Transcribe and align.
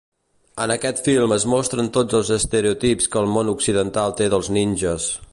En 0.63 0.71
aquest 0.75 1.01
film 1.09 1.33
es 1.35 1.43
mostren 1.51 1.91
tots 1.97 2.17
els 2.19 2.31
estereotips 2.37 3.11
que 3.15 3.19
el 3.21 3.29
món 3.35 3.51
occidental 3.53 4.17
té 4.23 4.31
dels 4.35 4.51
ninges. 4.57 5.07